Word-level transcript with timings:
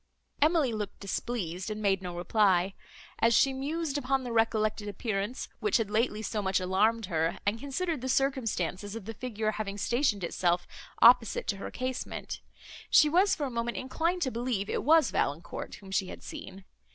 Emily 0.41 0.73
looked 0.73 0.99
displeased, 0.99 1.69
and 1.69 1.79
made 1.79 2.01
no 2.01 2.15
reply. 2.15 2.73
As 3.19 3.35
she 3.35 3.53
mused 3.53 3.99
upon 3.99 4.23
the 4.23 4.31
recollected 4.31 4.87
appearance, 4.87 5.47
which 5.59 5.77
had 5.77 5.91
lately 5.91 6.23
so 6.23 6.41
much 6.41 6.59
alarmed 6.59 7.05
her, 7.05 7.37
and 7.45 7.59
considered 7.59 8.01
the 8.01 8.09
circumstances 8.09 8.95
of 8.95 9.05
the 9.05 9.13
figure 9.13 9.51
having 9.51 9.77
stationed 9.77 10.23
itself 10.23 10.65
opposite 11.03 11.45
to 11.49 11.57
her 11.57 11.69
casement, 11.69 12.41
she 12.89 13.09
was 13.09 13.35
for 13.35 13.45
a 13.45 13.51
moment 13.51 13.77
inclined 13.77 14.23
to 14.23 14.31
believe 14.31 14.71
it 14.71 14.83
was 14.83 15.11
Valancourt, 15.11 15.75
whom 15.75 15.91
she 15.91 16.07
had 16.07 16.23
seen. 16.23 16.65